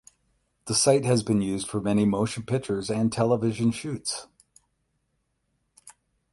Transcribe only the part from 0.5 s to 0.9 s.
The